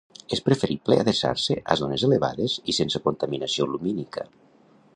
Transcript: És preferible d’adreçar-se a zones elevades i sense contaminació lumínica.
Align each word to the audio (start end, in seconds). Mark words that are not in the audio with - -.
És 0.35 0.39
preferible 0.45 0.95
d’adreçar-se 0.99 1.57
a 1.75 1.77
zones 1.81 2.05
elevades 2.07 2.55
i 2.73 2.75
sense 2.79 3.05
contaminació 3.09 3.69
lumínica. 3.75 4.27